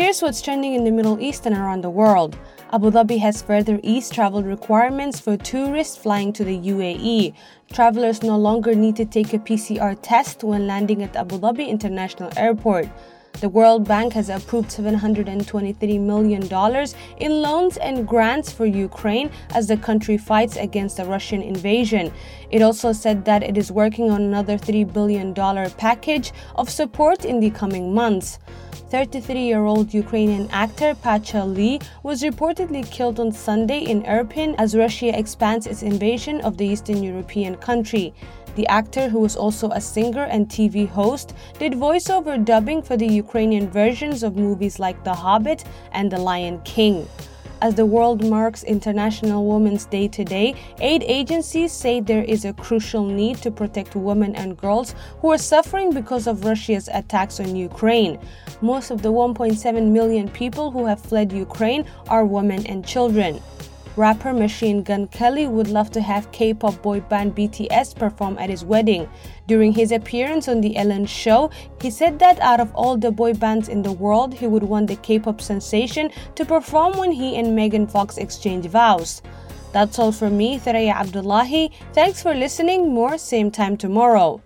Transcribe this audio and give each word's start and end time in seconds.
Here's 0.00 0.22
what's 0.22 0.40
trending 0.40 0.74
in 0.74 0.84
the 0.84 0.92
Middle 0.92 1.20
East 1.20 1.44
and 1.44 1.56
around 1.56 1.82
the 1.82 1.90
world. 1.90 2.38
Abu 2.72 2.92
Dhabi 2.92 3.18
has 3.18 3.42
further 3.42 3.80
eased 3.82 4.12
travel 4.12 4.44
requirements 4.44 5.18
for 5.18 5.36
tourists 5.36 5.96
flying 5.96 6.32
to 6.34 6.44
the 6.44 6.56
UAE. 6.56 7.34
Travelers 7.72 8.22
no 8.22 8.36
longer 8.36 8.76
need 8.76 8.94
to 8.94 9.04
take 9.04 9.34
a 9.34 9.40
PCR 9.40 9.98
test 10.00 10.44
when 10.44 10.68
landing 10.68 11.02
at 11.02 11.16
Abu 11.16 11.40
Dhabi 11.40 11.66
International 11.66 12.30
Airport. 12.36 12.88
The 13.40 13.48
World 13.48 13.88
Bank 13.88 14.12
has 14.12 14.28
approved 14.28 14.70
$723 14.70 16.00
million 16.00 16.42
in 17.18 17.42
loans 17.42 17.76
and 17.76 18.06
grants 18.06 18.52
for 18.52 18.66
Ukraine 18.66 19.32
as 19.50 19.66
the 19.66 19.76
country 19.76 20.16
fights 20.16 20.56
against 20.56 20.98
the 20.98 21.06
Russian 21.06 21.42
invasion. 21.42 22.12
It 22.52 22.62
also 22.62 22.92
said 22.92 23.24
that 23.24 23.42
it 23.42 23.58
is 23.58 23.72
working 23.72 24.12
on 24.12 24.22
another 24.22 24.58
$3 24.58 24.92
billion 24.92 25.34
package 25.34 26.32
of 26.54 26.70
support 26.70 27.24
in 27.24 27.40
the 27.40 27.50
coming 27.50 27.92
months. 27.92 28.38
33 28.90 29.40
year 29.40 29.64
old 29.66 29.92
Ukrainian 29.92 30.48
actor 30.50 30.94
Pasha 30.94 31.44
Lee 31.44 31.78
was 32.02 32.22
reportedly 32.22 32.90
killed 32.90 33.20
on 33.20 33.30
Sunday 33.30 33.80
in 33.80 34.02
Irpin 34.04 34.54
as 34.56 34.74
Russia 34.74 35.16
expands 35.18 35.66
its 35.66 35.82
invasion 35.82 36.40
of 36.40 36.56
the 36.56 36.66
Eastern 36.66 37.02
European 37.02 37.56
country. 37.56 38.14
The 38.54 38.66
actor, 38.68 39.10
who 39.10 39.20
was 39.20 39.36
also 39.36 39.70
a 39.70 39.80
singer 39.80 40.24
and 40.24 40.48
TV 40.48 40.88
host, 40.88 41.34
did 41.58 41.74
voiceover 41.74 42.42
dubbing 42.42 42.80
for 42.80 42.96
the 42.96 43.06
Ukrainian 43.06 43.68
versions 43.68 44.22
of 44.22 44.36
movies 44.36 44.78
like 44.78 45.04
The 45.04 45.14
Hobbit 45.14 45.64
and 45.92 46.10
The 46.10 46.18
Lion 46.18 46.60
King. 46.64 47.06
As 47.60 47.74
the 47.74 47.86
world 47.86 48.24
marks 48.24 48.62
International 48.62 49.44
Women's 49.44 49.84
Day 49.84 50.06
today, 50.06 50.54
aid 50.80 51.02
agencies 51.02 51.72
say 51.72 52.00
there 52.00 52.22
is 52.22 52.44
a 52.44 52.52
crucial 52.52 53.04
need 53.04 53.38
to 53.38 53.50
protect 53.50 53.96
women 53.96 54.36
and 54.36 54.56
girls 54.56 54.94
who 55.20 55.32
are 55.32 55.38
suffering 55.38 55.92
because 55.92 56.28
of 56.28 56.44
Russia's 56.44 56.88
attacks 56.94 57.40
on 57.40 57.56
Ukraine. 57.56 58.20
Most 58.60 58.92
of 58.92 59.02
the 59.02 59.12
1.7 59.12 59.90
million 59.90 60.28
people 60.28 60.70
who 60.70 60.86
have 60.86 61.00
fled 61.00 61.32
Ukraine 61.32 61.84
are 62.06 62.24
women 62.24 62.64
and 62.66 62.86
children. 62.86 63.40
Rapper 63.98 64.32
Machine 64.32 64.84
Gun 64.84 65.08
Kelly 65.08 65.48
would 65.48 65.66
love 65.66 65.90
to 65.90 66.00
have 66.00 66.30
K 66.30 66.54
pop 66.54 66.80
boy 66.82 67.00
band 67.00 67.34
BTS 67.34 67.96
perform 67.96 68.38
at 68.38 68.48
his 68.48 68.64
wedding. 68.64 69.08
During 69.48 69.72
his 69.72 69.90
appearance 69.90 70.46
on 70.46 70.60
The 70.60 70.76
Ellen 70.76 71.04
Show, 71.04 71.50
he 71.82 71.90
said 71.90 72.20
that 72.20 72.38
out 72.38 72.60
of 72.60 72.72
all 72.76 72.96
the 72.96 73.10
boy 73.10 73.34
bands 73.34 73.68
in 73.68 73.82
the 73.82 73.90
world, 73.90 74.34
he 74.34 74.46
would 74.46 74.62
want 74.62 74.86
the 74.86 74.94
K 74.94 75.18
pop 75.18 75.40
sensation 75.40 76.12
to 76.36 76.44
perform 76.44 76.96
when 76.96 77.10
he 77.10 77.34
and 77.34 77.56
Megan 77.56 77.88
Fox 77.88 78.18
exchange 78.18 78.66
vows. 78.66 79.20
That's 79.72 79.98
all 79.98 80.12
from 80.12 80.36
me, 80.38 80.60
Thuraya 80.60 80.94
Abdullahi. 80.94 81.72
Thanks 81.92 82.22
for 82.22 82.34
listening. 82.34 82.94
More 82.94 83.18
same 83.18 83.50
time 83.50 83.76
tomorrow. 83.76 84.40